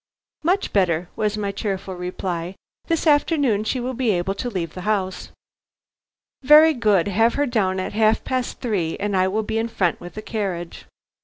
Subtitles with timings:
[0.41, 2.55] "Much better," was my cheerful reply.
[2.87, 5.29] "This afternoon she will be able to leave the house."
[6.41, 9.99] "Very good; have her down at half past three and I will be in front
[10.01, 10.85] with a carriage."